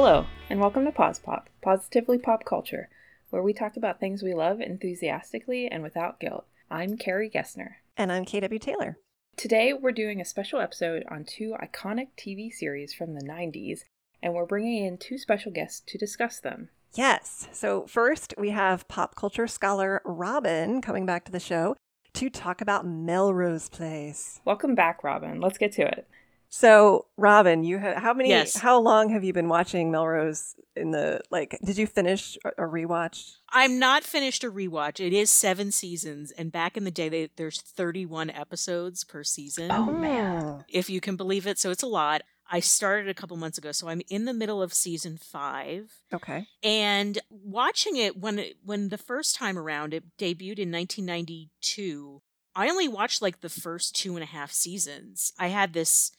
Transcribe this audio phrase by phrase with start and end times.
[0.00, 2.88] Hello, and welcome to Pause Pop, Positively Pop Culture,
[3.30, 6.46] where we talk about things we love enthusiastically and without guilt.
[6.70, 7.78] I'm Carrie Gessner.
[7.96, 8.98] And I'm KW Taylor.
[9.36, 13.80] Today, we're doing a special episode on two iconic TV series from the 90s,
[14.22, 16.68] and we're bringing in two special guests to discuss them.
[16.94, 17.48] Yes.
[17.50, 21.74] So, first, we have pop culture scholar Robin coming back to the show
[22.12, 24.40] to talk about Melrose Place.
[24.44, 25.40] Welcome back, Robin.
[25.40, 26.06] Let's get to it.
[26.50, 28.30] So, Robin, you have how many?
[28.30, 28.56] Yes.
[28.56, 30.54] How long have you been watching Melrose?
[30.76, 33.32] In the like, did you finish a, a rewatch?
[33.50, 35.04] I'm not finished a rewatch.
[35.04, 39.72] It is seven seasons, and back in the day, they, there's 31 episodes per season,
[39.72, 40.64] Oh, man.
[40.68, 41.58] If you can believe it.
[41.58, 42.22] So it's a lot.
[42.50, 45.92] I started a couple months ago, so I'm in the middle of season five.
[46.14, 46.46] Okay.
[46.62, 52.22] And watching it when it, when the first time around it debuted in 1992,
[52.54, 55.32] I only watched like the first two and a half seasons.
[55.38, 56.12] I had this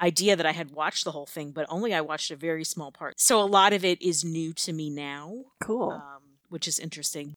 [0.00, 2.90] idea that I had watched the whole thing, but only I watched a very small
[2.92, 3.14] part.
[3.20, 5.90] So a lot of it is new to me now, Cool.
[5.92, 7.34] um, which is interesting.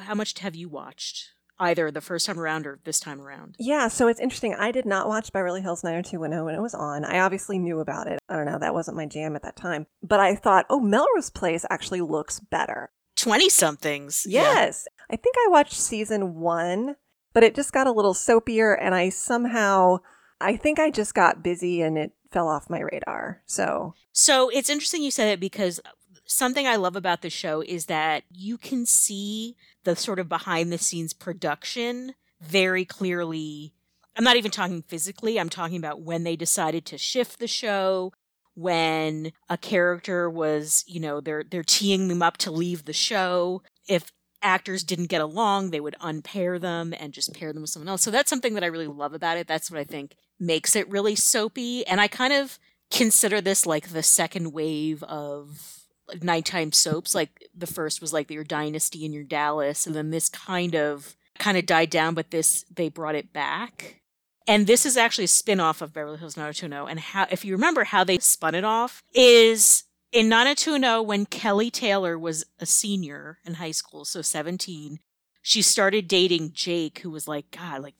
[0.00, 1.30] How much have you watched?
[1.58, 3.56] Either the first time around or this time around?
[3.58, 4.54] Yeah, so it's interesting.
[4.54, 7.02] I did not watch Beverly Hills 90210 when it was on.
[7.02, 8.18] I obviously knew about it.
[8.28, 9.86] I don't know, that wasn't my jam at that time.
[10.02, 12.90] But I thought, oh, Melrose Place actually looks better.
[13.16, 14.26] 20 somethings.
[14.28, 14.86] Yes.
[15.10, 16.96] I think I watched season one,
[17.32, 20.00] but it just got a little soapier, and I somehow,
[20.40, 23.42] I think I just got busy and it fell off my radar.
[23.46, 25.80] So, So it's interesting you said it because
[26.26, 30.72] something I love about the show is that you can see the sort of behind
[30.72, 33.72] the scenes production very clearly.
[34.16, 38.12] I'm not even talking physically, I'm talking about when they decided to shift the show,
[38.54, 43.62] when a character was, you know, they're they're teeing them up to leave the show.
[43.86, 44.12] If
[44.42, 48.02] actors didn't get along, they would unpair them and just pair them with someone else.
[48.02, 49.46] So that's something that I really love about it.
[49.46, 51.86] That's what I think makes it really soapy.
[51.86, 52.58] And I kind of
[52.90, 55.82] consider this like the second wave of
[56.22, 57.14] nighttime soaps.
[57.14, 61.16] Like the first was like your Dynasty and your Dallas, and then this kind of
[61.38, 64.00] kind of died down, but this they brought it back.
[64.48, 66.88] And this is actually a spin-off of Beverly Hills 90210.
[66.90, 71.70] And how if you remember how they spun it off is in 90210 when Kelly
[71.70, 75.00] Taylor was a senior in high school, so 17,
[75.42, 77.98] she started dating Jake, who was like, God, like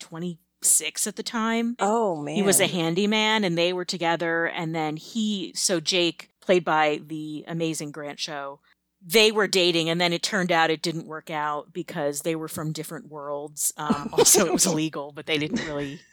[0.66, 1.76] 26 at the time.
[1.78, 2.34] oh man.
[2.34, 4.46] He was a handyman and they were together.
[4.46, 8.60] And then he, so Jake, played by the amazing Grant Show,
[9.00, 9.88] they were dating.
[9.88, 13.72] And then it turned out it didn't work out because they were from different worlds.
[13.76, 16.00] Um, also, it was illegal, but they didn't really.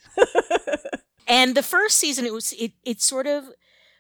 [1.26, 3.46] And the first season, it was, it, it sort of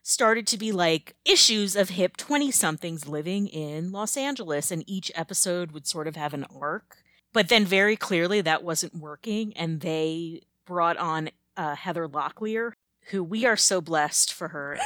[0.03, 4.71] started to be like issues of hip 20 somethings living in Los Angeles.
[4.71, 6.97] And each episode would sort of have an arc.
[7.33, 9.53] But then very clearly that wasn't working.
[9.57, 12.73] And they brought on uh, Heather Locklear,
[13.09, 14.79] who we are so blessed for her.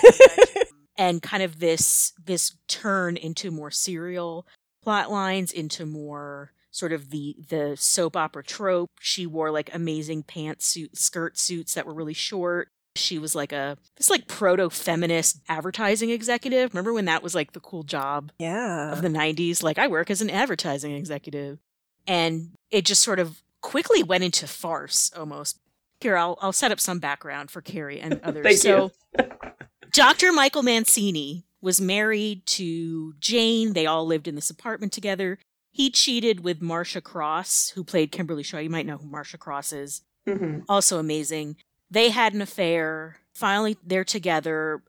[0.97, 4.47] and kind of this this turn into more serial
[4.81, 8.89] plot lines, into more sort of the the soap opera trope.
[8.99, 12.69] She wore like amazing pantsuit skirt suits that were really short.
[12.95, 16.73] She was like a this like proto feminist advertising executive.
[16.73, 18.91] Remember when that was like the cool job yeah.
[18.91, 19.61] of the 90s?
[19.61, 21.59] Like I work as an advertising executive.
[22.07, 25.59] And it just sort of quickly went into farce almost.
[25.99, 28.61] Here, I'll I'll set up some background for Carrie and others.
[28.61, 28.91] So
[29.91, 30.31] Dr.
[30.31, 33.73] Michael Mancini was married to Jane.
[33.73, 35.39] They all lived in this apartment together.
[35.71, 38.57] He cheated with Marcia Cross, who played Kimberly Shaw.
[38.59, 40.01] You might know who Marcia Cross is.
[40.27, 40.61] Mm-hmm.
[40.67, 41.57] Also amazing.
[41.89, 43.17] They had an affair.
[43.33, 44.81] Finally, they're together.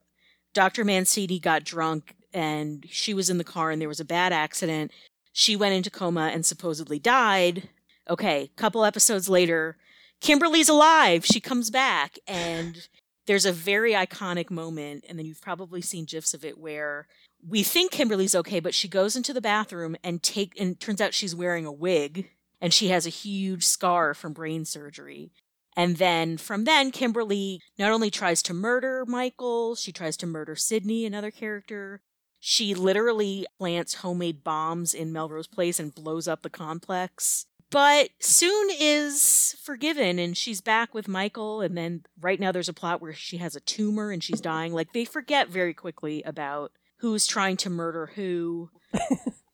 [0.55, 0.85] Dr.
[0.85, 4.91] Mancini got drunk and she was in the car and there was a bad accident.
[5.39, 7.69] She went into coma and supposedly died.
[8.11, 9.77] Okay, a couple episodes later,
[10.21, 11.25] Kimberly's alive.
[11.25, 12.89] She comes back and
[13.29, 17.07] there's a very iconic moment and then you've probably seen gifs of it where
[17.41, 21.15] we think Kimberly's okay, but she goes into the bathroom and take and turns out
[21.15, 22.31] she's wearing a wig
[22.61, 25.31] and she has a huge scar from brain surgery.
[25.77, 30.57] And then from then, Kimberly not only tries to murder Michael, she tries to murder
[30.57, 32.01] Sydney, another character.
[32.41, 37.47] She literally plants homemade bombs in Melrose Place and blows up the complex.
[37.71, 41.61] But soon is forgiven and she's back with Michael.
[41.61, 44.73] And then right now there's a plot where she has a tumor and she's dying.
[44.73, 48.71] Like they forget very quickly about who's trying to murder who.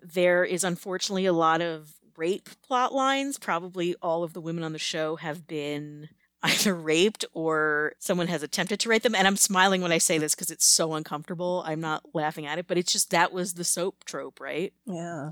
[0.03, 3.39] there is unfortunately a lot of rape plot lines.
[3.39, 6.09] Probably all of the women on the show have been
[6.45, 9.15] either raped or someone has attempted to rape them.
[9.15, 11.65] And I'm smiling when I say this because it's so uncomfortable.
[11.67, 14.73] I'm not laughing at it, but it's just that was the soap trope, right?
[14.87, 15.31] Yeah.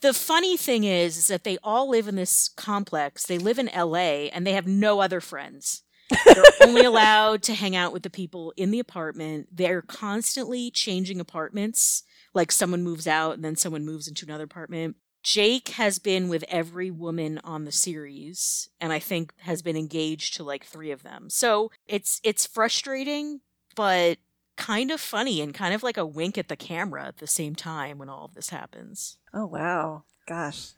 [0.00, 3.26] The funny thing is, is that they all live in this complex.
[3.26, 5.82] They live in LA and they have no other friends.
[6.24, 9.48] They're only allowed to hang out with the people in the apartment.
[9.52, 12.04] They're constantly changing apartments.
[12.34, 14.96] Like someone moves out and then someone moves into another apartment.
[15.22, 20.34] Jake has been with every woman on the series and I think has been engaged
[20.36, 21.30] to like 3 of them.
[21.30, 23.40] So, it's it's frustrating
[23.76, 24.18] but
[24.56, 27.54] kind of funny and kind of like a wink at the camera at the same
[27.54, 29.16] time when all of this happens.
[29.32, 30.04] Oh wow.
[30.28, 30.72] Gosh.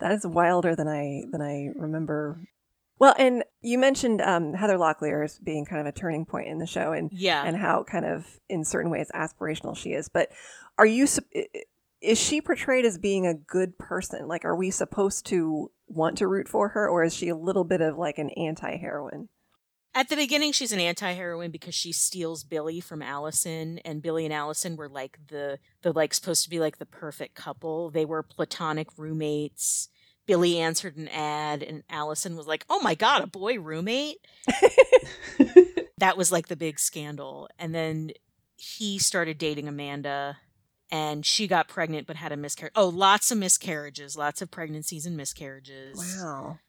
[0.00, 2.38] That is wilder than I than I remember.
[2.98, 6.58] Well, and you mentioned um, Heather Locklear as being kind of a turning point in
[6.58, 7.42] the show, and Yeah.
[7.44, 10.08] and how kind of in certain ways aspirational she is.
[10.08, 10.30] But
[10.78, 11.62] are you sup- i- i-
[12.04, 14.28] is she portrayed as being a good person?
[14.28, 17.64] Like, are we supposed to want to root for her, or is she a little
[17.64, 19.28] bit of like an anti-heroine?
[19.96, 24.34] At the beginning, she's an anti-heroine because she steals Billy from Allison, and Billy and
[24.34, 27.90] Allison were like the the like supposed to be like the perfect couple.
[27.90, 29.88] They were platonic roommates.
[30.26, 34.18] Billy answered an ad, and Allison was like, "Oh my god, a boy roommate!"
[35.98, 37.48] That was like the big scandal.
[37.58, 38.10] And then
[38.56, 40.38] he started dating Amanda,
[40.94, 42.72] and she got pregnant but had a miscarriage.
[42.76, 45.98] Oh, lots of miscarriages, lots of pregnancies and miscarriages.
[46.22, 46.60] Wow.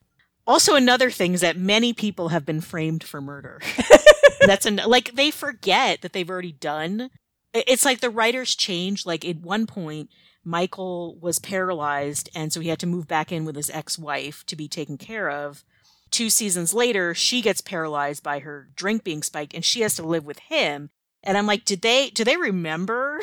[0.48, 3.62] Also, another thing is that many people have been framed for murder.
[4.48, 7.12] That's an like they forget that they've already done.
[7.54, 9.06] It's like the writers change.
[9.06, 10.10] Like at one point,
[10.44, 14.56] Michael was paralyzed, and so he had to move back in with his ex-wife to
[14.56, 15.64] be taken care of.
[16.10, 20.04] Two seasons later, she gets paralyzed by her drink being spiked, and she has to
[20.04, 20.90] live with him.
[21.26, 23.22] And I'm like, did they do they remember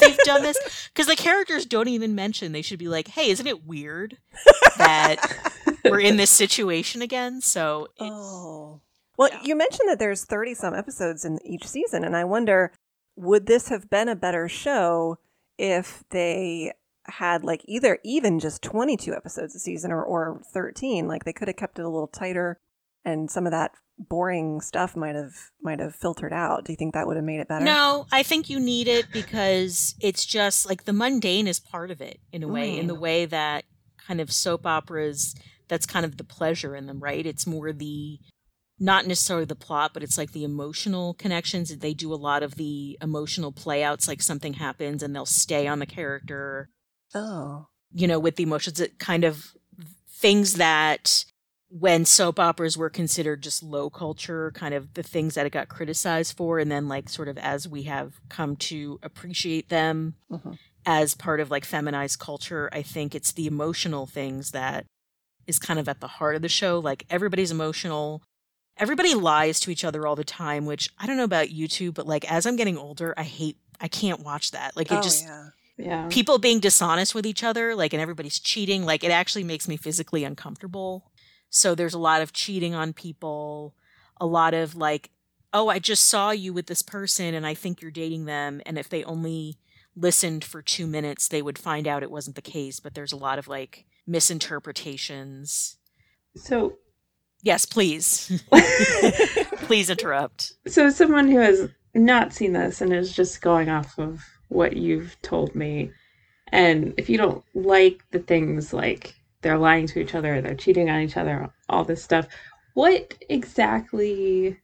[0.00, 0.56] they've done this?
[0.92, 2.52] Because the characters don't even mention.
[2.52, 4.18] They should be like, hey, isn't it weird
[4.76, 5.16] that
[5.84, 7.40] we're in this situation again?
[7.40, 8.80] So it- Oh.
[9.16, 9.40] Well, Yeah.
[9.44, 12.72] you mentioned that there's 30 some episodes in each season, and I wonder
[13.16, 15.18] would this have been a better show
[15.58, 16.72] if they
[17.06, 21.48] had like either even just 22 episodes a season or, or 13 like they could
[21.48, 22.58] have kept it a little tighter
[23.04, 26.64] and some of that boring stuff might have might have filtered out.
[26.64, 27.64] Do you think that would have made it better?
[27.64, 32.00] No, I think you need it because it's just like the mundane is part of
[32.00, 33.00] it in a way, in the mm.
[33.00, 33.64] way that
[34.06, 35.34] kind of soap operas,
[35.68, 37.24] that's kind of the pleasure in them, right?
[37.24, 38.18] It's more the,
[38.78, 41.76] not necessarily the plot, but it's like the emotional connections.
[41.76, 45.78] They do a lot of the emotional playouts, like something happens and they'll stay on
[45.78, 46.70] the character,
[47.14, 47.66] oh.
[47.92, 49.52] you know, with the emotions, it kind of
[50.08, 51.24] things that
[51.72, 55.68] when soap operas were considered just low culture, kind of the things that it got
[55.68, 60.58] criticized for, and then like sort of as we have come to appreciate them Mhm.
[60.84, 64.84] as part of like feminized culture, I think it's the emotional things that
[65.46, 66.78] is kind of at the heart of the show.
[66.80, 68.22] Like everybody's emotional.
[68.76, 71.92] Everybody lies to each other all the time, which I don't know about you two,
[71.92, 74.76] but like as I'm getting older, I hate I can't watch that.
[74.76, 76.06] Like it oh just yeah Yeah.
[76.10, 79.78] people being dishonest with each other, like, and everybody's cheating, like, it actually makes me
[79.78, 81.09] physically uncomfortable.
[81.50, 83.74] So there's a lot of cheating on people,
[84.20, 85.10] a lot of like,
[85.52, 88.62] oh, I just saw you with this person and I think you're dating them.
[88.64, 89.58] And if they only
[89.96, 92.78] listened for two minutes, they would find out it wasn't the case.
[92.80, 95.76] But there's a lot of like misinterpretations.
[96.36, 96.78] So,
[97.42, 98.42] Yes, please.
[99.62, 100.52] please interrupt.
[100.66, 105.16] so someone who has not seen this and is just going off of what you've
[105.22, 105.90] told me,
[106.48, 110.90] and if you don't like the things like they're lying to each other, they're cheating
[110.90, 112.26] on each other, all this stuff,
[112.74, 114.58] what exactly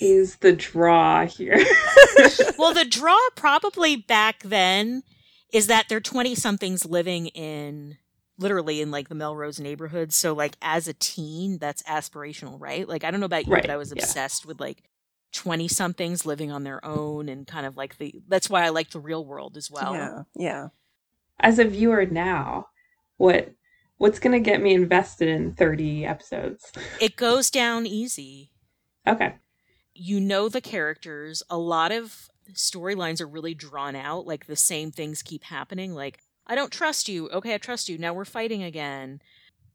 [0.00, 1.56] is the draw here?
[2.58, 5.02] well, the draw probably back then
[5.52, 7.96] is that they're 20 somethings living in
[8.38, 10.12] literally in like the Melrose neighborhood.
[10.12, 12.86] So, like, as a teen, that's aspirational, right?
[12.86, 14.02] Like, I don't know about you, Right, but I was yeah.
[14.02, 14.82] obsessed with like
[15.32, 18.90] 20 somethings living on their own and kind of like the that's why I like
[18.90, 19.94] the real world as well.
[19.94, 20.68] yeah yeah
[21.40, 22.68] As a viewer now,
[23.18, 23.52] what
[23.98, 26.70] what's going to get me invested in 30 episodes?
[27.00, 28.50] It goes down easy.
[29.06, 29.34] Okay.
[29.94, 31.42] you know the characters.
[31.48, 34.26] A lot of storylines are really drawn out.
[34.26, 35.94] Like the same things keep happening.
[35.94, 37.28] Like, I don't trust you.
[37.30, 37.98] Okay, I trust you.
[37.98, 39.20] Now we're fighting again.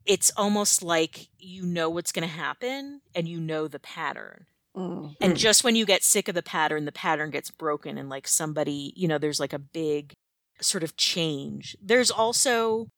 [0.06, 4.46] It's almost like you know what's going to happen and you know the pattern.
[4.76, 5.16] Mm.
[5.20, 8.26] And just when you get sick of the pattern, the pattern gets broken and like
[8.26, 10.14] somebody, you know, there's like a big
[10.60, 11.76] sort of change.
[11.82, 12.88] There's also,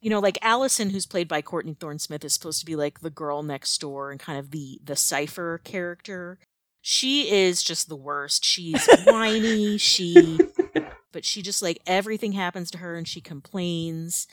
[0.00, 3.00] you know, like Allison, who's played by Courtney Thorne Smith, is supposed to be like
[3.00, 6.38] the girl next door and kind of the the cipher character.
[6.82, 8.44] She is just the worst.
[8.44, 9.76] She's whiny.
[9.76, 10.38] She,
[11.12, 14.26] but she just like everything happens to her and she complains.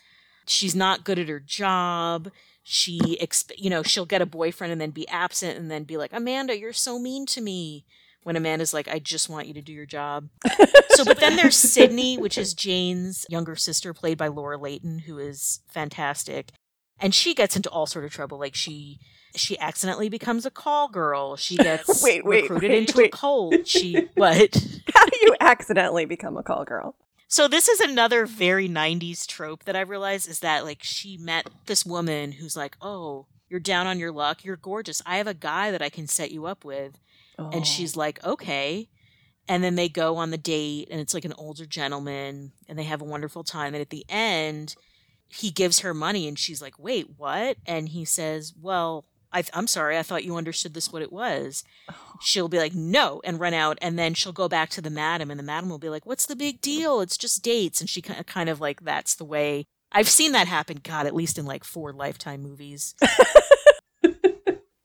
[0.46, 2.32] She's not good at her job
[2.70, 5.96] she exp- you know she'll get a boyfriend and then be absent and then be
[5.96, 7.86] like amanda you're so mean to me
[8.28, 10.28] when amanda's like i just want you to do your job
[10.90, 15.18] so but then there's sydney which is jane's younger sister played by laura leighton who
[15.18, 16.52] is fantastic
[17.00, 19.00] and she gets into all sort of trouble like she
[19.36, 21.36] She accidentally becomes a call girl.
[21.36, 23.14] She gets Wait, wait, recruited wait, into wait.
[23.14, 23.68] a cult.
[23.68, 24.56] She what?
[24.96, 26.96] How do you accidentally become a call girl?
[27.28, 31.50] So this is another very 90s trope that I realize is that like she met
[31.68, 34.44] this woman who's like, "Oh, you're down on your luck.
[34.44, 35.02] You're gorgeous.
[35.06, 36.98] I have a guy that I can set you up with."
[37.38, 37.50] Oh.
[37.54, 38.90] And she's like, "Okay."
[39.48, 42.84] And then they go on the date and it's like an older gentleman and they
[42.84, 44.76] have a wonderful time and at the end
[45.30, 49.68] he gives her money and she's like, "Wait, what?" And he says, "Well, I I'm
[49.68, 49.98] sorry.
[49.98, 51.96] I thought you understood this what it was." Oh.
[52.22, 53.78] she'll be like, no, and run out.
[53.82, 56.26] And then she'll go back to the madam, and the madam will be like, what's
[56.26, 57.00] the big deal?
[57.02, 57.80] It's just dates.
[57.80, 59.66] And she ki- kind of like, that's the way.
[59.92, 62.96] I've seen that happen, God, at least in like four Lifetime movies.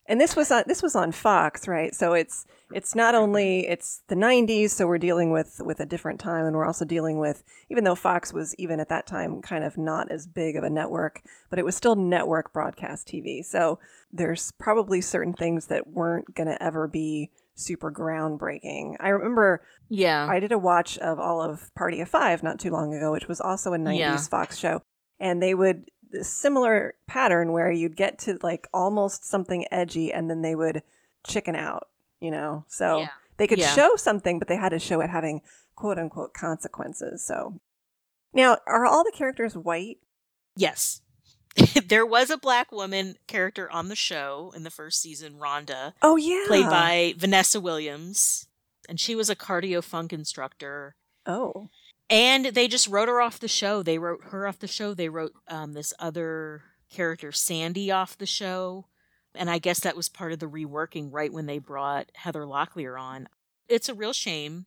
[0.07, 1.95] And this was on this was on Fox, right?
[1.95, 3.23] So it's it's not mm-hmm.
[3.23, 6.85] only it's the 90s, so we're dealing with with a different time, and we're also
[6.85, 10.57] dealing with even though Fox was even at that time kind of not as big
[10.57, 13.45] of a network, but it was still network broadcast TV.
[13.45, 13.79] So
[14.13, 18.97] there's probably certain things that weren't going to ever be super groundbreaking.
[19.01, 20.27] I remember Yeah.
[20.29, 23.29] I did a watch of all of Party of Five not too long ago, which
[23.29, 24.17] was also a 90s Yeah.
[24.17, 24.83] Fox show.
[25.21, 25.91] And they would,
[26.23, 30.83] similar pattern where you'd get to like almost something edgy and then they would
[31.27, 31.89] chicken out,
[32.21, 32.65] you know?
[32.69, 33.09] So Yeah.
[33.39, 33.75] they could Yeah.
[33.75, 35.43] show something, but they had to show it having
[35.75, 37.25] quote unquote consequences.
[37.25, 37.61] So
[38.35, 39.99] now, are all the characters white?
[40.57, 41.01] yes.
[41.87, 46.17] there was a black woman character on the show in the first season, Rhonda, Oh,
[46.17, 46.45] yeah.
[46.47, 48.49] played by Vanessa Williams.
[48.89, 50.97] And she was a cardio funk instructor.
[51.27, 51.69] Oh.
[52.11, 53.83] And they just wrote her off the show.
[53.83, 54.93] They wrote her off the show.
[54.93, 58.87] They wrote um, this other character, Sandy, off the show.
[59.35, 63.01] And I guess that was part of the reworking right when they brought Heather Locklear
[63.01, 63.29] on.
[63.69, 64.67] It's a real shame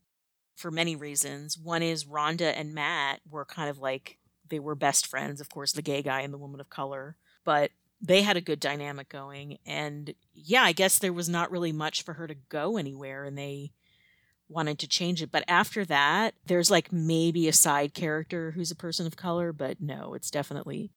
[0.55, 1.57] for many reasons.
[1.57, 4.17] One is Rhonda and Matt were kind of like,
[4.49, 7.15] they were best friends, of course, the gay guy and the woman of color.
[7.43, 9.57] But they had a good dynamic going.
[9.65, 13.23] And yeah, I guess there was not really much for her to go anywhere.
[13.23, 13.71] And they
[14.47, 15.31] wanted to change it.
[15.31, 19.81] But after that, there's like maybe a side character who's a person of color, but
[19.81, 20.91] no, it's definitely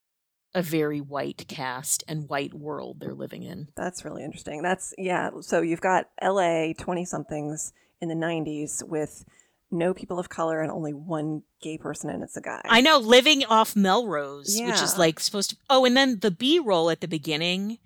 [0.54, 3.68] a very white cast and white world they're living in.
[3.76, 4.62] That's really interesting.
[4.62, 5.30] That's yeah.
[5.40, 6.74] So you've got L.A.
[6.78, 9.24] twenty somethings in the '90s with
[9.70, 12.62] no people of color and only one gay person, and it's a guy.
[12.64, 15.56] I know living off Melrose, which is like supposed to.
[15.68, 17.78] Oh, and then the B roll at the beginning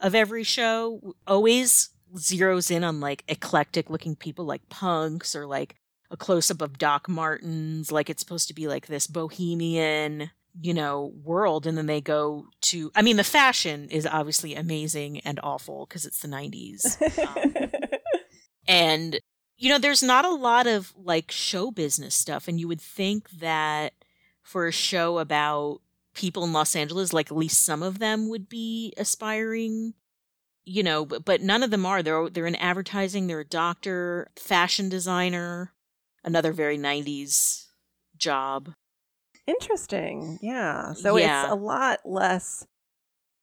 [0.00, 5.76] of every show always zeroes in on like eclectic looking people like punks or like
[6.10, 7.90] a close up of Doc Martens.
[7.90, 10.30] Like it's supposed to be like this bohemian,
[10.60, 11.66] you know, world.
[11.66, 16.04] And then they go to, I mean, the fashion is obviously amazing and awful because
[16.04, 17.00] it's the 90s.
[17.26, 17.70] Um,
[18.68, 19.20] and
[19.56, 23.30] you know there's not a lot of like show business stuff and you would think
[23.30, 23.92] that
[24.42, 25.80] for a show about
[26.14, 29.94] people in los angeles like at least some of them would be aspiring
[30.66, 34.28] you know but, but none of them are they're they're in advertising they're a doctor
[34.36, 35.72] fashion designer
[36.24, 37.66] another very 90s
[38.18, 38.74] job
[39.46, 40.38] Interesting.
[40.42, 40.92] Yeah.
[40.94, 41.44] So Yeah.
[41.44, 42.66] it's a lot less.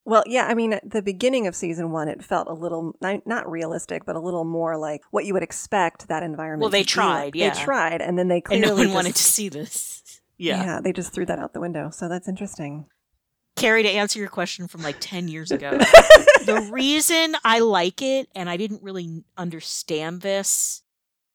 [0.05, 0.47] Well, yeah.
[0.47, 4.05] I mean, at the beginning of season one, it felt a little not, not realistic,
[4.05, 6.61] but a little more like what you would expect that environment.
[6.61, 7.07] Well, they to be like.
[7.07, 7.53] tried, yeah.
[7.53, 10.61] They tried, and then they and clearly no one just, wanted to see this Yeah.
[10.63, 10.81] yeah.
[10.81, 11.89] They just threw that out the window.
[11.89, 12.87] So that's interesting.
[13.55, 15.77] carrie to answer your question from like 10 years ago
[16.45, 20.81] the reason I like it, and I didn't really understand this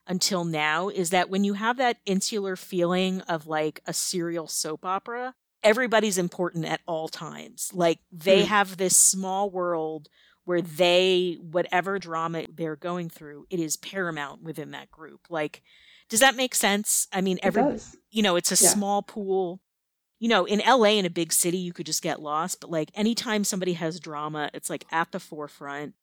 [0.06, 4.84] until now, is that when you have that insular feeling of like a serial soap
[4.84, 7.70] opera, everybody's important at all times.
[7.74, 8.48] Like they Hmm.
[8.48, 10.08] have this small world
[10.44, 15.26] where they, whatever drama they're going through, it is paramount within that group.
[15.28, 15.62] Like,
[16.08, 17.06] does that make sense?
[17.12, 17.62] I mean, every,
[18.10, 18.70] you know, it's a Yeah.
[18.70, 19.60] small pool.
[20.18, 22.60] You know, in LA, in a big city, you could just get lost.
[22.60, 25.94] But like anytime somebody has drama, it's like at the forefront.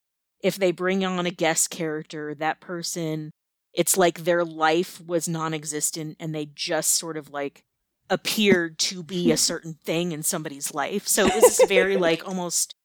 [0.42, 3.32] If they bring on a guest character, that person,
[3.74, 7.64] it's like their life was non existent and they just sort of like
[8.10, 11.08] appeared to be a certain thing in somebody's life.
[11.08, 12.76] So it was very like almost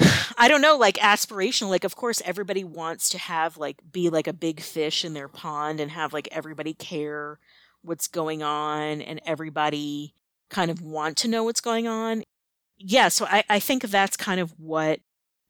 [0.38, 1.68] I don't know, like aspirational.
[1.68, 5.28] Like, of course, everybody wants to have like be like a big fish in their
[5.28, 7.38] pond and have like everybody care
[7.82, 10.14] what's going on and everybody
[10.50, 12.22] kind of want to know what's going on.
[12.78, 15.00] Yeah, so I, I think that's kind of what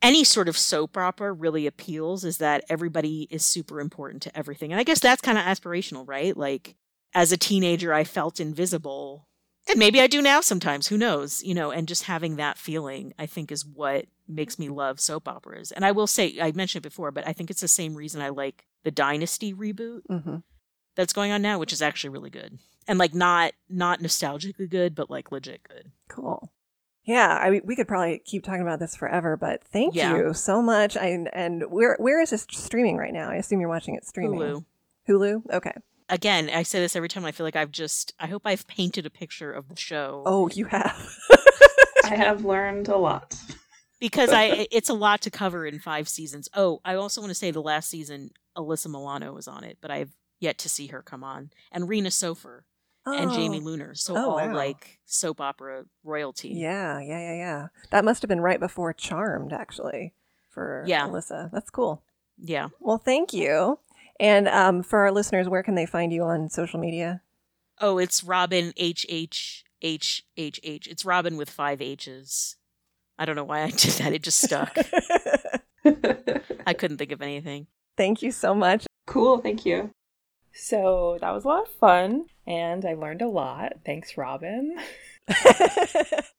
[0.02, 4.72] any sort of soap opera really appeals is that everybody is super important to everything.
[4.72, 6.36] And I guess that's kind of aspirational, right?
[6.36, 6.74] Like
[7.14, 9.26] as a teenager, I felt invisible.
[9.68, 11.42] And maybe I do now sometimes, who knows?
[11.42, 15.28] You know, and just having that feeling, I think, is what makes me love soap
[15.28, 15.70] operas.
[15.70, 18.22] And I will say, I mentioned it before, but I think it's the same reason
[18.22, 20.36] I like the Dynasty reboot hmm
[20.96, 22.58] that's going on now, which is actually really good.
[22.90, 25.92] And like not not nostalgically good, but like legit good.
[26.08, 26.50] Cool.
[27.04, 30.16] Yeah, I mean, we could probably keep talking about this forever, but thank Yeah.
[30.16, 30.96] you so much.
[30.96, 33.30] I, and where where is this streaming right now?
[33.30, 34.40] I assume you're watching it streaming.
[34.40, 34.64] Hulu.
[35.08, 35.42] Hulu.
[35.52, 35.72] Okay.
[36.08, 37.24] Again, I say this every time.
[37.24, 38.12] I feel like I've just.
[38.18, 41.16] I hope I've painted a picture of the show Oh, you have.
[42.04, 43.36] I have learned a lot.
[44.00, 44.66] because I.
[44.72, 46.48] It's a lot to cover in five seasons.
[46.54, 49.92] Oh, I also want to say the last season, Alyssa Milano was on it, but
[49.92, 52.62] I've yet to see her come on, and Rena Sofer
[53.06, 53.96] and Jamie Oh, Luner.
[53.96, 54.54] So Oh, all wow.
[54.54, 56.50] like soap opera royalty.
[56.50, 57.66] Yeah, yeah, yeah, yeah.
[57.90, 60.12] That must have been right before Charmed, actually,
[60.50, 61.06] for Yeah.
[61.08, 61.50] Alyssa.
[61.52, 62.02] That's cool.
[62.38, 62.68] Yeah.
[62.80, 63.78] Well, thank you.
[64.18, 67.22] And um, for our listeners, where can they find you on social media?
[67.80, 70.86] Oh, it's Robin H H H H H.
[70.86, 72.56] It's Robin with five H's.
[73.18, 74.12] I don't know why I did that.
[74.12, 74.76] It just stuck.
[76.66, 77.66] I couldn't think of anything.
[77.96, 78.86] thank you so much.
[79.06, 79.90] cool, thank you.
[80.52, 83.74] So that was a lot of fun, and I learned a lot.
[83.84, 84.76] Thanks, Robin.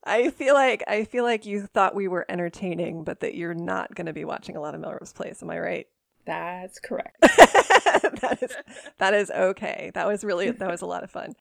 [0.04, 3.96] I feel like I feel like you thought we were entertaining, but that you're not
[3.96, 5.42] going to be watching a lot of Melrose Place.
[5.42, 5.88] Am I right?
[6.26, 7.18] That's correct.
[7.22, 8.56] that is
[8.98, 9.92] that is okay.
[9.94, 11.34] That was really that was a lot of fun.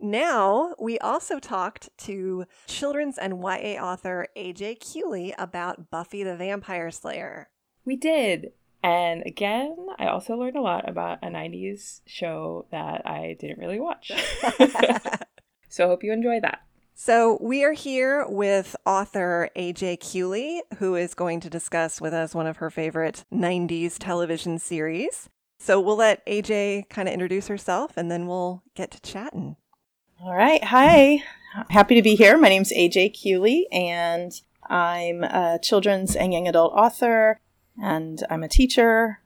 [0.00, 6.90] Now, we also talked to children's and YA author AJ Keeley about Buffy the Vampire
[6.92, 7.48] Slayer.
[7.84, 8.52] We did.
[8.82, 13.80] And again, I also learned a lot about a 90s show that I didn't really
[13.80, 14.12] watch.
[15.68, 16.62] so I hope you enjoy that.
[17.00, 22.34] So, we are here with author AJ Keeley, who is going to discuss with us
[22.34, 25.28] one of her favorite 90s television series.
[25.60, 29.54] So, we'll let AJ kind of introduce herself and then we'll get to chatting.
[30.20, 30.62] All right.
[30.64, 31.22] Hi.
[31.70, 32.36] Happy to be here.
[32.36, 34.32] My name's AJ Cooley, and
[34.68, 37.40] I'm a children's and young adult author,
[37.82, 39.20] and I'm a teacher.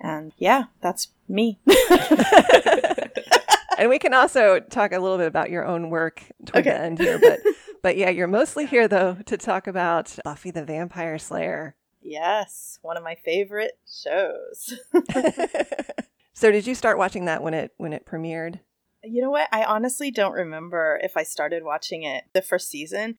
[0.00, 1.58] And yeah, that's me.
[3.78, 6.98] and we can also talk a little bit about your own work toward the end
[6.98, 7.40] here, but
[7.82, 11.74] but yeah, you're mostly here though to talk about Buffy the Vampire Slayer.
[12.00, 14.74] yes, one of my favorite shows.
[16.32, 18.60] so did you start watching that when it when it premiered?
[19.04, 19.48] You know what?
[19.50, 23.18] I honestly don't remember if I started watching it the first season.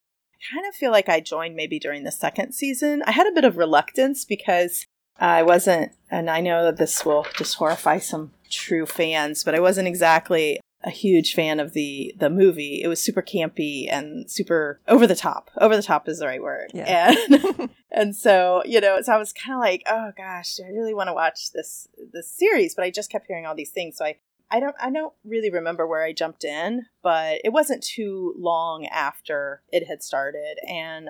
[0.52, 3.04] Kind of feel like I joined maybe during the second season.
[3.06, 4.86] I had a bit of reluctance because
[5.20, 9.60] I wasn't, and I know that this will just horrify some true fans, but I
[9.60, 12.82] wasn't exactly a huge fan of the the movie.
[12.84, 15.50] It was super campy and super over the top.
[15.60, 16.72] Over the top is the right word.
[16.74, 17.16] Yeah.
[17.30, 20.70] And and so, you know, so I was kind of like, oh gosh, do I
[20.70, 22.76] really want to watch this this series?
[22.76, 24.18] But I just kept hearing all these things, so I
[24.52, 28.86] I don't I don't really remember where I jumped in, but it wasn't too long
[28.86, 31.10] after it had started, and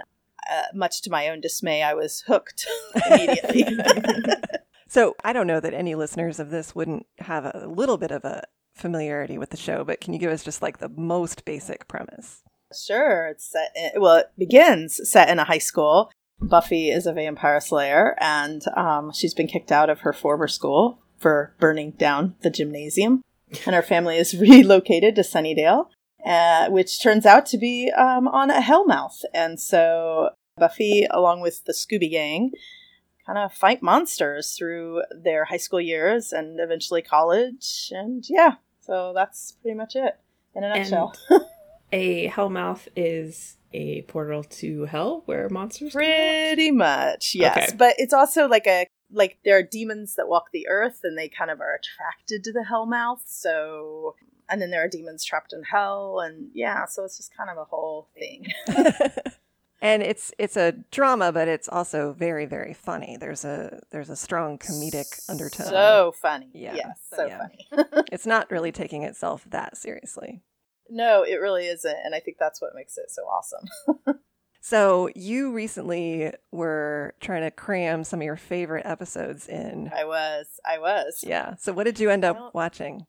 [0.50, 2.66] uh, much to my own dismay, I was hooked
[3.10, 3.66] immediately.
[4.88, 8.24] so I don't know that any listeners of this wouldn't have a little bit of
[8.26, 8.44] a
[8.74, 12.42] familiarity with the show, but can you give us just like the most basic premise?
[12.76, 13.72] Sure, it's set.
[13.76, 16.12] In, well, it begins set in a high school.
[16.40, 21.03] Buffy is a vampire slayer, and um, she's been kicked out of her former school
[21.24, 23.24] for burning down the gymnasium,
[23.66, 25.88] and our family is relocated to Sunnydale,
[26.26, 29.24] uh, which turns out to be um, on a hellmouth.
[29.34, 32.52] And so Buffy, along with the Scooby Gang,
[33.26, 37.90] kind of fight monsters through their high school years and eventually college.
[37.92, 40.20] And yeah, so that's pretty much it
[40.54, 41.14] in a nutshell.
[41.94, 45.94] A Hellmouth is a portal to hell where monsters?
[45.94, 47.70] Pretty much, yes.
[47.70, 47.78] Okay.
[47.78, 51.30] But it's also like a like there are demons that walk the earth and they
[51.30, 53.22] kind of are attracted to the Hellmouth.
[53.26, 54.16] So
[54.50, 57.58] and then there are demons trapped in hell and yeah, so it's just kind of
[57.58, 58.48] a whole thing.
[59.82, 63.18] and it's it's a drama, but it's also very very funny.
[63.18, 65.68] There's a there's a strong comedic undertone.
[65.68, 66.50] So funny.
[66.54, 67.38] Yeah, Yes, so yeah.
[67.40, 68.04] funny.
[68.12, 70.42] it's not really taking itself that seriously.
[70.90, 73.68] no, it really isn't, and I think that's what makes it so awesome.
[74.66, 79.92] So you recently were trying to cram some of your favorite episodes in.
[79.94, 81.22] I was, I was.
[81.28, 81.56] Yeah.
[81.60, 83.06] So what did you end up watching?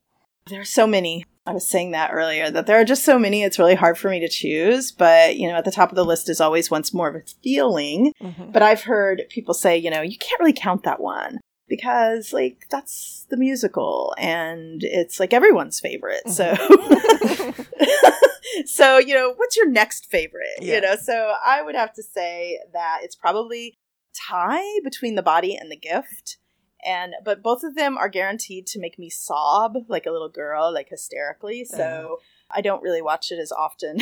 [0.48, 1.24] There are so many.
[1.46, 3.44] I was saying that earlier that there are just so many.
[3.44, 6.04] It's really hard for me to choose, but you know, at the top of the
[6.04, 8.12] list is always once more of a feeling.
[8.20, 8.52] Mhm.
[8.52, 11.38] But I've heard people say, you know, you can't really count that one
[11.68, 16.28] because like that's the musical and it's like everyone's favorite.
[16.28, 16.56] So
[18.84, 20.58] So, you know, what's your next favorite?
[20.60, 20.74] Yeah.
[20.74, 23.78] You know, so I would have to say that it's probably
[24.28, 26.36] tie between the body and the gift.
[26.84, 30.70] And but both of them are guaranteed to make me sob like a little girl,
[30.72, 31.64] like hysterically.
[31.64, 32.18] So
[32.50, 34.00] I don't really watch it as often.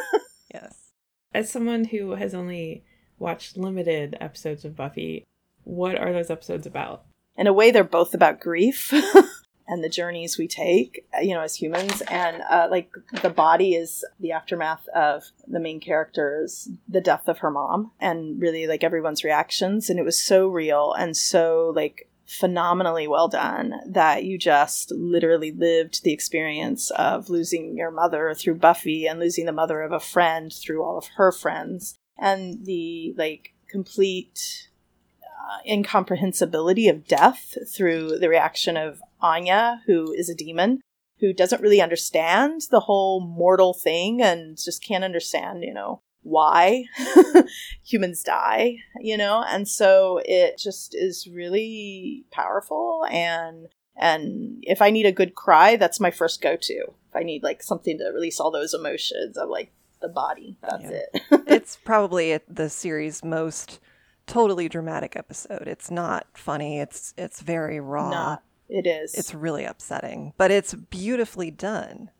[0.52, 0.90] yes.
[1.32, 2.84] As someone who has only
[3.20, 5.24] watched limited episodes of Buffy,
[5.62, 7.04] what are those episodes about?
[7.36, 8.92] in a way they're both about grief
[9.66, 12.02] and the journeys we take, uh, you know, as humans.
[12.02, 12.90] And uh, like
[13.22, 18.40] the body is the aftermath of the main character's the death of her mom, and
[18.40, 19.88] really like everyone's reactions.
[19.88, 25.52] And it was so real and so like phenomenally well done that you just literally
[25.52, 30.00] lived the experience of losing your mother through Buffy and losing the mother of a
[30.00, 34.68] friend through all of her friends and the like complete
[35.22, 40.80] uh, incomprehensibility of death through the reaction of Anya, who is a demon,
[41.20, 46.84] who doesn't really understand the whole mortal thing and just can't understand, you know, why
[47.84, 49.44] humans die, you know?
[49.46, 55.76] And so it just is really powerful and and if I need a good cry,
[55.76, 56.74] that's my first go-to.
[57.08, 59.70] If I need like something to release all those emotions of like
[60.02, 60.90] the body, that's Yeah.
[60.90, 61.22] it.
[61.46, 63.78] it's probably the series' most
[64.26, 65.68] totally dramatic episode.
[65.68, 66.80] It's not funny.
[66.80, 68.10] It's it's very raw.
[68.10, 69.14] Not it is.
[69.14, 72.10] It's really upsetting, but it's beautifully done.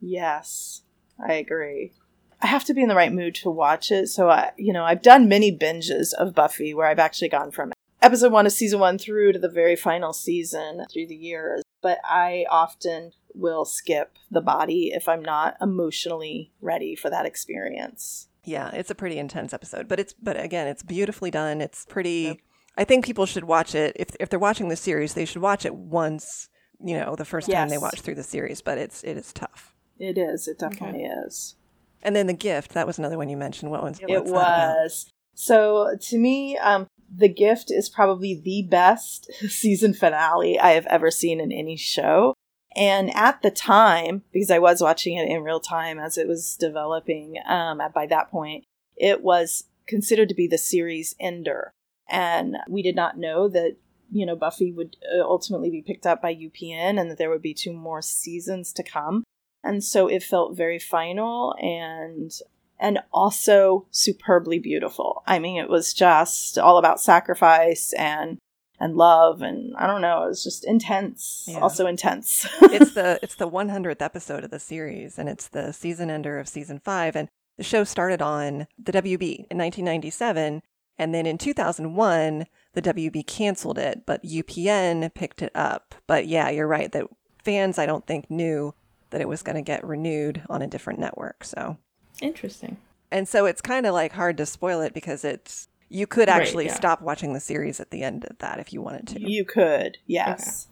[0.00, 0.82] Yes,
[1.24, 1.92] I agree.
[2.40, 4.08] I have to be in the right mood to watch it.
[4.08, 7.72] So I, you know, I've done many binges of Buffy where I've actually gone from
[8.02, 11.62] episode one of season one through to the very final season through the years.
[11.80, 18.28] But I often will skip the body if I'm not emotionally ready for that experience.
[18.44, 21.60] Yeah, it's a pretty intense episode, but it's but again, it's beautifully done.
[21.60, 22.42] It's pretty.
[22.76, 25.14] I think people should watch it if if they're watching the series.
[25.14, 26.48] They should watch it once.
[26.84, 29.74] You know, the first time they watch through the series, but it's it is tough.
[29.98, 30.48] It is.
[30.48, 31.54] It definitely is.
[32.02, 33.70] And then the gift that was another one you mentioned.
[33.70, 34.76] What one's It what's that about?
[34.82, 35.10] was.
[35.34, 41.10] So to me, um, The Gift is probably the best season finale I have ever
[41.10, 42.34] seen in any show.
[42.74, 46.56] And at the time, because I was watching it in real time as it was
[46.58, 48.64] developing, um, at, by that point,
[48.96, 51.72] it was considered to be the series ender.
[52.12, 53.76] And we did not know that,
[54.12, 57.42] you know, Buffy would uh, ultimately be picked up by UPN and that there would
[57.42, 59.24] be two more seasons to come.
[59.64, 62.30] And so it felt very final and
[62.78, 65.22] and also superbly beautiful.
[65.26, 68.38] I mean, it was just all about sacrifice and
[68.78, 71.46] and love and I don't know, it was just intense.
[71.48, 71.60] Yeah.
[71.60, 72.46] Also intense.
[72.62, 76.48] it's the it's the 100th episode of the series, and it's the season ender of
[76.48, 77.16] season five.
[77.16, 80.62] And the show started on the WB in 1997,
[80.98, 85.94] and then in 2001, the WB canceled it, but UPN picked it up.
[86.06, 87.06] But yeah, you're right that
[87.42, 88.74] fans, I don't think, knew
[89.10, 91.44] that it was going to get renewed on a different network.
[91.44, 91.76] So,
[92.20, 92.76] Interesting.
[93.10, 96.40] and so it's kind of like hard to spoil it because it's you could Right,
[96.40, 96.74] actually yeah.
[96.74, 99.20] stop watching the series at the end of that if you wanted to.
[99.20, 100.68] you could, yes.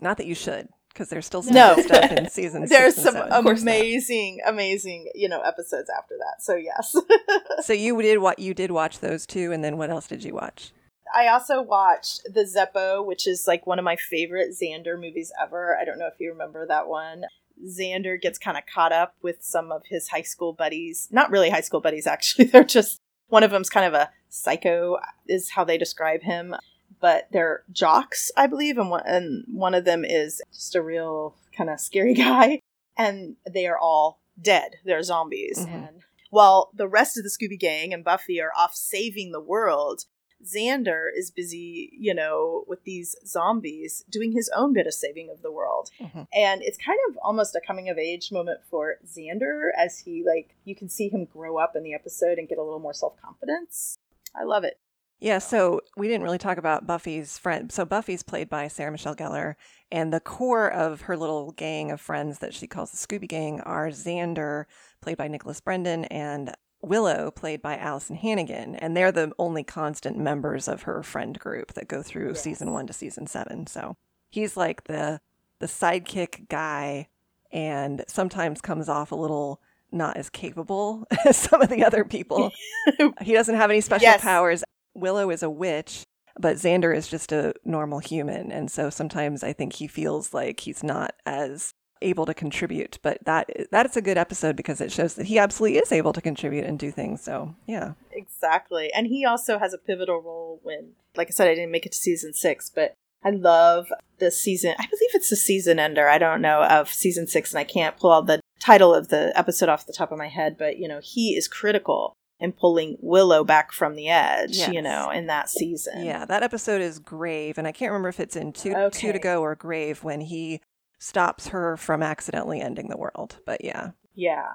[0.00, 1.76] Not that you should, because there's still some No.
[1.78, 2.66] stuff in season.
[2.66, 3.42] There's some seven.
[3.42, 3.74] course not.
[3.74, 6.42] amazing, amazing, you know, episodes after that.
[6.42, 6.94] So yes.
[7.62, 10.34] So you did what you did watch those two, and then what else did you
[10.34, 10.72] watch?
[11.14, 15.76] I also watched The Zeppo, which is like one of my favorite Xander movies ever.
[15.80, 17.24] I don't know if you remember that one.
[17.66, 21.08] Xander gets kind of caught up with some of his high school buddies.
[21.10, 22.44] Not really high school buddies, actually.
[22.52, 24.96] They're just one of them's kind of a psycho,
[25.28, 26.54] is how they describe him.
[27.00, 31.34] But they're jocks, I believe, and one and one of them is just a real
[31.56, 32.60] kind of scary guy.
[32.96, 34.76] And they are all dead.
[34.84, 35.64] They're zombies.
[35.66, 35.88] Mhm.
[35.88, 40.04] And while the rest of the Scooby Gang and Buffy are off saving the world,
[40.44, 45.42] Xander is busy, you know, with these zombies doing his own bit of saving of
[45.42, 45.90] the world.
[46.00, 46.26] Mhm.
[46.32, 50.54] And it's kind of almost a coming of age moment for Xander as he, like,
[50.64, 53.20] you can see him grow up in the episode and get a little more self
[53.20, 53.96] confidence.
[54.34, 54.78] I love it.
[55.20, 57.70] Yeah, so we didn't really talk about Buffy's friend.
[57.70, 59.54] So Buffy's played by Sarah Michelle Gellar,
[59.92, 63.60] and the core of her little gang of friends that she calls the Scooby Gang
[63.60, 64.64] are Xander,
[65.02, 70.16] played by Nicholas Brendon, and Willow, played by Alyson Hannigan, and they're the only constant
[70.16, 72.42] members of her friend group that go through Yes.
[72.42, 73.66] season one to season seven.
[73.66, 73.96] So
[74.30, 75.20] he's like the
[75.58, 77.08] the sidekick guy,
[77.52, 79.60] and sometimes comes off a little
[79.92, 82.50] not as capable as some of the other people.
[83.20, 84.22] he doesn't have any special Yes.
[84.22, 84.64] powers.
[84.94, 86.04] Willow is a witch,
[86.38, 90.60] but Xander is just a normal human, and so sometimes I think he feels like
[90.60, 92.98] he's not as able to contribute.
[93.02, 96.12] But that that is a good episode because it shows that he absolutely is able
[96.12, 97.22] to contribute and do things.
[97.22, 98.92] So yeah, Exactly.
[98.92, 101.92] And he also has a pivotal role when, like I said, I didn't make it
[101.92, 104.74] to season six, but I love the season.
[104.78, 106.08] I believe it's the season ender.
[106.08, 109.32] I don't know of season six, and I can't pull out the title of the
[109.38, 112.96] episode off the top of my head, but you know, he is critical in pulling
[113.00, 114.72] Willow back from the edge, Yes.
[114.72, 116.04] you know, in that season.
[116.04, 119.18] yeah, that episode is grave, and I can't remember if it's in two two to
[119.18, 120.60] go or grave when he
[120.98, 123.38] stops her from accidentally ending the world.
[123.46, 123.90] But yeah.
[124.14, 124.46] Yeah.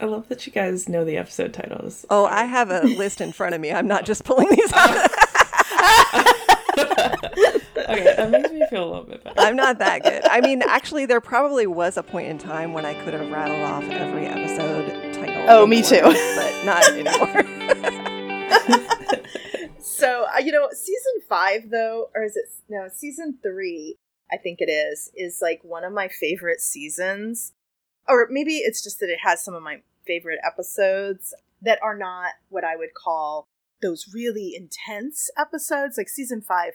[0.00, 2.04] I love that you guys know the episode titles.
[2.10, 3.70] Oh, I have a list in front of me.
[3.72, 4.96] I'm not just pulling these out.
[6.78, 9.40] okay, that makes me feel a little bit better.
[9.40, 10.24] I'm not that good.
[10.26, 13.60] I mean, actually, there probably was a point in time when I could have rattled
[13.62, 15.03] off every episode title.
[15.46, 16.00] Oh, me too.
[16.02, 17.42] But not anymore.
[19.80, 23.96] so uh, you know season five though or is it no season three
[24.32, 27.52] i think it is is like one of my favorite seasons
[28.08, 29.76] or maybe it's just that it has some of my
[30.06, 33.46] favorite episodes that are not what i would call
[33.82, 36.72] those really intense episodes like season five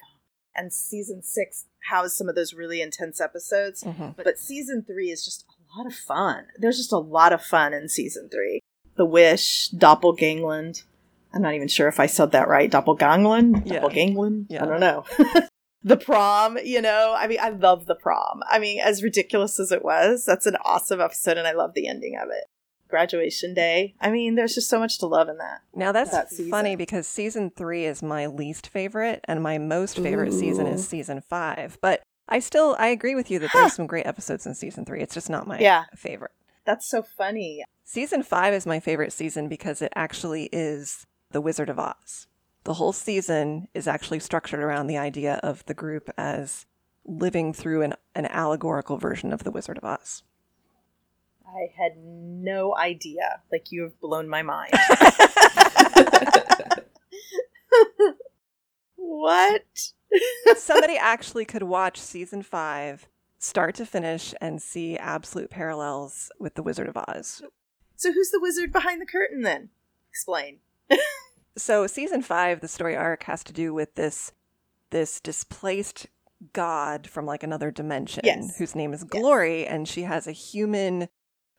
[0.56, 4.16] and season six has some of those really intense episodes Mhm.
[4.16, 5.46] but season three is just a
[5.78, 6.48] lot of fun.
[6.58, 8.62] There's just a lot of fun in season three.
[8.96, 10.84] The wish doppelgangland.
[11.34, 12.72] I'm not even sure if i said that right.
[12.72, 13.64] Doppelgangland?
[13.66, 13.82] Yeah.
[13.82, 14.48] doppelgangland?
[14.50, 14.64] Yeah.
[14.64, 15.06] i don't know.
[15.82, 17.16] The prom you know?
[17.18, 18.42] I mean i love the prom.
[18.50, 21.88] I mean as ridiculous as it was that's an awesome episode and i love the
[21.88, 22.44] ending of it.
[22.90, 23.96] Graduation day.
[24.02, 25.62] I mean there's just so much to love in that.
[25.74, 30.34] Now that's that funny because season three is my least favorite, and my most favorite
[30.34, 31.78] season is season five.
[31.82, 35.02] But I still I agree with you that there's some great episodes in season three.
[35.02, 35.86] It's just not my Yeah.
[35.96, 36.32] favorite.
[36.66, 41.70] that's so funny Season five is my favorite season because it actually is the Wizard
[41.70, 42.28] of Oz.
[42.66, 46.68] The whole season is actually structured around the idea of the group as
[47.04, 50.22] living through an, an allegorical version of the Wizard of Oz.
[51.48, 54.72] i had no idea like you have blown my mind
[58.96, 59.92] what
[60.58, 66.64] Somebody actually could watch season five start to finish and see absolute parallels with the
[66.64, 67.42] Wizard of Oz.
[67.96, 69.70] So who's the wizard behind the curtain then?
[70.12, 70.60] Explain.
[71.58, 74.32] So season five, the story arc has to do with this
[74.92, 76.08] this displaced
[76.54, 78.56] god from like another dimension Yes.
[78.58, 81.10] whose name is Glory, and she has a human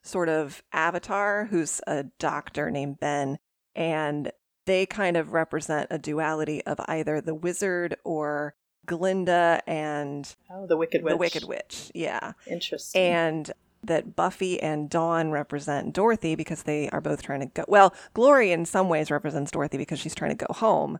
[0.02, 3.38] sort of avatar who's a doctor named Ben,
[3.74, 4.32] and
[4.70, 8.54] they kind of represent a duality of either the wizard or
[8.86, 11.10] Glinda and Oh, the Wicked Witch.
[11.10, 11.90] the Wicked Witch.
[11.94, 12.32] Yeah.
[12.46, 13.02] Interesting.
[13.02, 13.52] and
[13.82, 17.64] that Buffy and Dawn represent Dorothy because they are both trying to go.
[17.66, 20.98] Well, Glory in some ways represents Dorothy because she's trying to go home,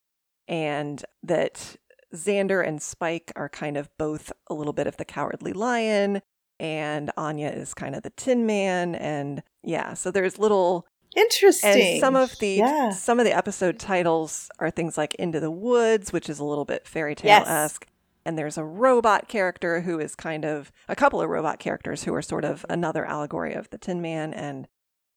[0.49, 1.77] and that
[2.15, 6.23] Xander and Spike are kind of both a little bit of the cowardly lion,
[6.59, 11.71] and Anya is kind of the Tin Man, and yeah, so there's little Interesting.
[11.71, 12.91] and some of the yeah.
[12.91, 16.65] some of the episode titles are things like Into the Woods, which is a little
[16.65, 17.87] bit fairy tale esque.
[18.25, 22.15] And there's a robot character who is kind of a couple of robot characters who
[22.15, 24.69] are sort of another allegory of the Tin Man, and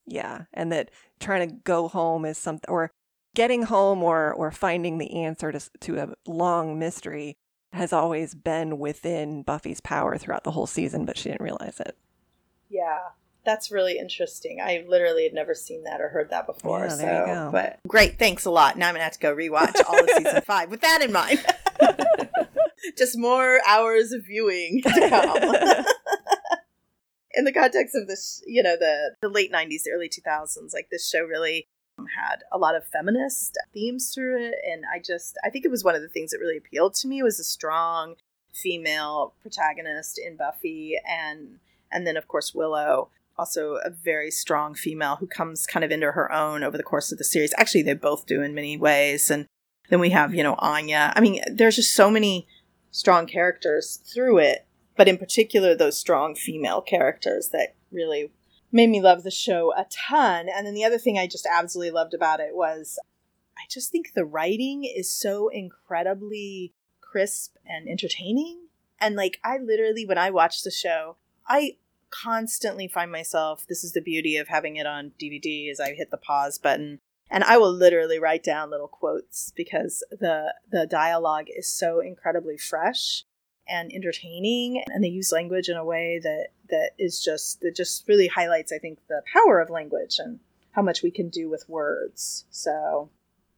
[0.08, 2.92] yeah, and that trying to go home is something, or
[3.36, 7.38] getting home, or or finding the answer to to a long mystery
[7.74, 11.98] has always been within Buffy's power throughout the whole season, but she didn't realize it.
[12.70, 13.00] Yeah.
[13.46, 14.60] That's really interesting.
[14.64, 16.80] I literally had never seen that or heard that before.
[16.80, 17.50] Yeah, so, there you go.
[17.52, 18.78] but great, thanks a lot.
[18.78, 21.46] Now I'm gonna have to go rewatch all of season five with that in mind.
[22.98, 25.86] Just more hours of viewing to come.
[27.34, 30.88] in the context of this, you know, the the late '90s, the early 2000s, like
[30.92, 31.66] this show really
[31.98, 35.72] um, had a lot of feminist themes through it, and I just I think it
[35.72, 38.16] was one of the things that really appealed to me was a strong
[38.54, 41.60] female protagonist in Buffy, and
[41.92, 46.12] and then of course Willow, also a very strong female who comes kind of into
[46.12, 47.54] her own over the course of the series.
[47.58, 49.48] Actually, they both do in many ways, and
[49.90, 51.14] then we have you know Anya.
[51.16, 52.48] I mean, there's just so many
[52.92, 58.32] strong characters through it but in particular those strong female characters that really
[58.72, 61.92] made me love the show a ton and then the other thing i just absolutely
[61.92, 63.00] loved about it was
[63.58, 68.68] i just think the writing is so incredibly crisp and entertaining
[69.00, 71.18] and like i literally when i watched the show
[71.48, 71.76] i
[72.22, 76.12] constantly find myself this is the beauty of having it on dvd as i hit
[76.12, 77.00] the pause button
[77.30, 82.58] and i will literally write down little quotes because the the dialogue is so incredibly
[82.58, 83.24] fresh
[83.68, 88.08] and entertaining and they use language in a way that that is just that just
[88.08, 90.40] really highlights i think the power of language and
[90.74, 92.46] how much we can do with words.
[92.52, 93.10] So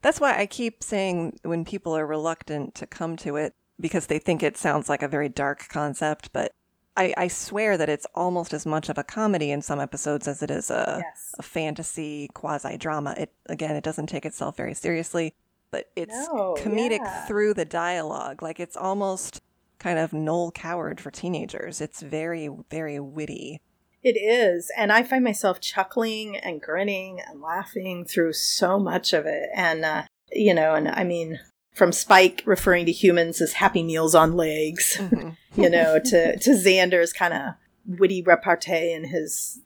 [0.01, 4.19] That's why I keep saying when people are reluctant to come to it because they
[4.19, 6.53] think it sounds like a very dark concept, but
[6.97, 10.41] I, I swear that it's almost as much of a comedy in some episodes as
[10.41, 13.15] it is a, yes a fantasy quasi drama.
[13.17, 15.33] It again, it doesn't take itself very seriously,
[15.71, 17.25] but it's No, comedic yeah.
[17.25, 18.41] through the dialogue.
[18.41, 19.41] Like it's almost
[19.77, 21.81] kind of Noel Coward for teenagers.
[21.81, 23.61] It's very, very witty.
[24.01, 24.71] It is.
[24.77, 29.49] And I find myself chuckling and grinning and laughing through so much of it.
[29.55, 31.39] And, uh, you know, and I mean,
[31.75, 35.37] from Spike referring to humans as happy meals on legs, Mhm.
[35.55, 39.59] you know, to, to Xander's kind of witty repartee and his,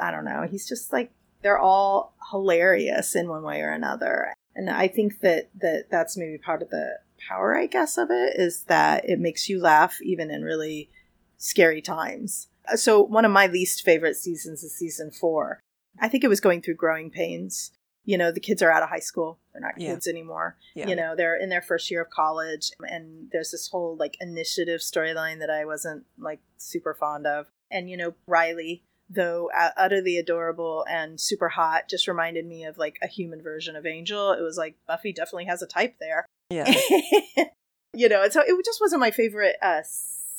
[0.00, 4.32] I don't know, he's just like, they're all hilarious in one way or another.
[4.54, 8.34] And I think that, that that's maybe part of the power, I guess, of it
[8.36, 10.90] is that it makes you laugh even in really
[11.38, 12.48] scary times.
[12.74, 15.60] So, one of my least favorite seasons is season four.
[16.00, 17.72] I think it was going through growing pains.
[18.04, 19.92] You know, the kids are out of high school, they're not Yeah.
[19.92, 20.56] kids anymore.
[20.74, 20.88] Yeah.
[20.88, 24.80] You know, they're in their first year of college, and there's this whole like initiative
[24.80, 27.46] storyline that I wasn't like super fond of.
[27.70, 32.78] And, you know, Riley, though uh, utterly adorable and super hot, just reminded me of
[32.78, 34.32] like a human version of Angel.
[34.32, 36.26] It was like Buffy definitely has a type there.
[36.48, 36.72] Yeah.
[37.94, 39.82] you know, and so it just wasn't my favorite uh,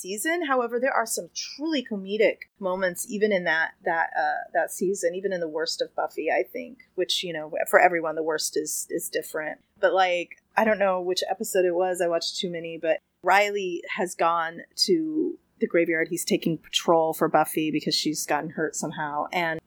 [0.01, 0.45] season.
[0.45, 5.33] However, there are some truly comedic moments even in that that uh, that season, even
[5.33, 6.29] in the worst of Buffy.
[6.31, 9.59] I think, which you know, for everyone, the worst is is different.
[9.79, 12.01] But like, I don't know which episode it was.
[12.01, 16.07] I watched too many, but Riley has gone to the graveyard.
[16.09, 19.59] He's taking patrol for Buffy because she's gotten hurt somehow, and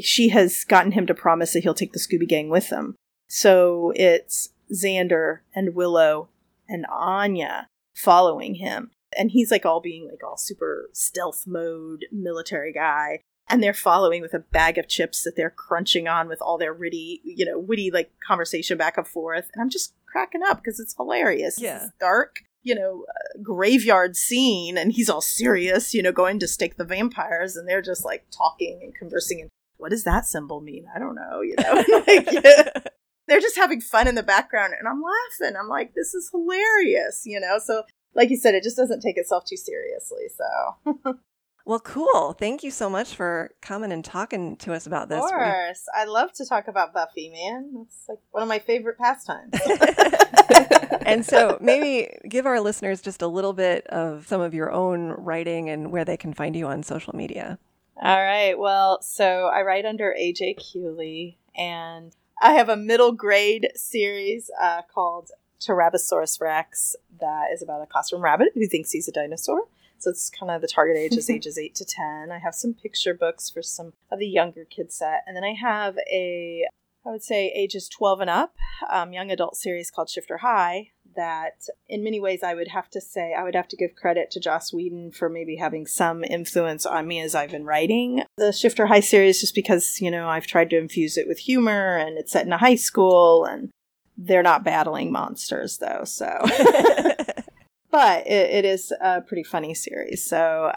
[0.00, 2.94] she has gotten him to promise that he'll take the Scooby Gang with him.
[3.28, 6.28] So it's Xander and Willow
[6.68, 8.90] and Anya following him.
[9.16, 13.20] And he's like all being like all super stealth mode military guy.
[13.48, 16.72] And they're following with a bag of chips that they're crunching on with all their
[16.72, 19.50] witty, you know, witty like conversation back and forth.
[19.52, 21.60] And I'm just cracking up because it's hilarious.
[21.60, 21.76] Yeah.
[21.76, 24.78] It's dark, you know, uh, graveyard scene.
[24.78, 27.54] And he's all serious, you know, going to stake the vampires.
[27.54, 29.42] And they're just like talking and conversing.
[29.42, 30.86] And what does that symbol mean?
[30.94, 31.84] I don't know, you know.
[32.06, 32.70] like, yeah
[33.26, 37.22] they're just having fun in the background and i'm laughing i'm like this is hilarious
[37.24, 37.82] you know so
[38.14, 41.14] like you said it just doesn't take itself too seriously so
[41.66, 42.34] Well, cool.
[42.34, 45.22] Thank you so much for coming and talking to us about of this.
[45.24, 48.98] We- course i love to talk about buffy man it's like one of my favorite
[48.98, 49.54] pastimes
[51.06, 55.08] and so maybe give our listeners just a little bit of some of your own
[55.12, 57.58] writing and where they can find you on social media.
[58.02, 63.68] all right well so i write under aj Cooley, and i have a middle grade
[63.74, 65.30] series uh, called
[65.66, 69.62] Tyrannosaurus Rex that is about a classroom rabbit who thinks he's a dinosaur.
[69.98, 72.30] So it's kind of the target age is ages 8 to 10.
[72.30, 75.22] I have some picture books for some of the younger kid set.
[75.26, 76.66] And then I have a,
[77.06, 78.54] I would say, ages 12 and up,
[78.90, 83.00] um, young adult series called Shifter High that in many ways I would have to
[83.00, 86.84] say, I would have to give credit to Joss Whedon for maybe having some influence
[86.86, 90.46] on me as I've been writing the Shifter High series just because, you know, I've
[90.46, 93.70] tried to infuse it with humor and it's set in a high school and
[94.16, 96.38] they're not battling monsters though, so.
[97.90, 100.24] but it, it is a pretty funny series.
[100.24, 100.72] So,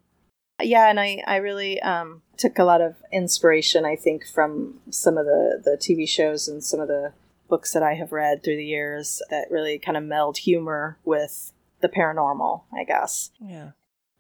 [0.62, 5.17] yeah, and I, I really um, took a lot of inspiration, I think, from some
[5.17, 7.13] of the, the TV shows and some of the
[7.47, 11.54] books that I have read through the years that really kind of meld humor with
[11.82, 13.32] the paranormal, I guess.
[13.39, 13.71] yeah.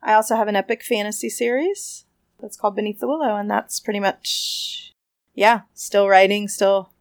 [0.01, 2.05] I also have an epic fantasy series
[2.39, 4.93] that's called Beneath the Willow, and that's pretty much,
[5.33, 6.91] yeah, still writing, still,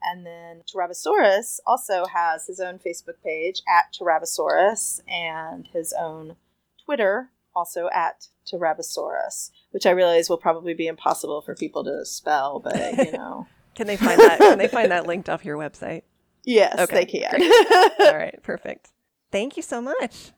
[0.05, 6.37] And then Tyrannosaurus also has his own Facebook page at Tyrannosaurus and his own
[6.85, 12.61] Twitter also at Tyrannosaurus, which I realize will probably be impossible for people to spell,
[12.61, 13.47] but you know.
[13.75, 14.39] Can they find that?
[14.39, 16.03] Can they find that linked off your website?
[16.45, 17.43] yes, Okay, they can.
[18.01, 18.89] All right, perfect.
[19.31, 20.33] Thank you so much.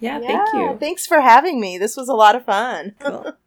[0.00, 0.76] Yeah, thank you.
[0.78, 1.76] Thanks for having me.
[1.76, 2.94] This was a lot of fun.
[3.00, 3.32] Cool.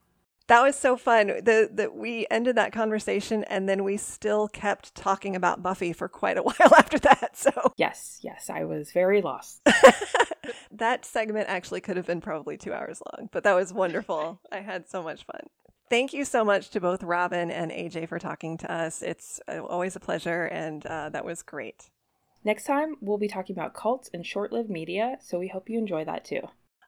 [0.51, 1.27] That was so fun.
[1.27, 6.09] The that we ended that conversation and then we still kept talking about Buffy for
[6.09, 7.37] quite a while after that.
[7.37, 9.61] So Yes, yes, I was very lost.
[10.71, 14.41] that segment actually could have been probably two hours long, but that was wonderful.
[14.51, 15.39] I had so much fun.
[15.89, 19.01] Thank you so much to both Robin and AJ for talking to us.
[19.01, 21.89] It's uh, always a pleasure, and uh, that was great.
[22.43, 25.79] Next time, we'll be talking about cults and short lived media, so we hope you
[25.79, 26.41] enjoy that too.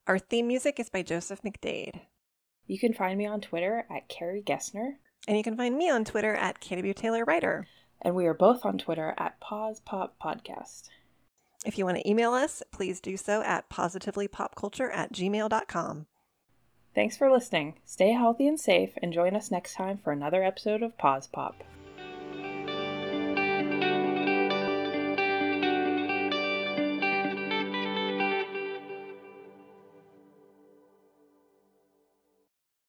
[0.06, 2.02] Our theme music is by Joseph McDade.
[2.68, 4.98] You can find me on Twitter at Carrie Gessner,
[5.28, 7.68] And you can find me on Twitter at Katie Taylor Writer.
[8.02, 10.90] and we are both on Twitter at Pause Pop Podcast.
[11.66, 16.08] If you want to email us, please do so at positivelypopculture at gmail.com.
[16.94, 17.80] Thanks for listening.
[17.86, 21.64] Stay healthy and safe, and join us next time for another episode of Pause Pop.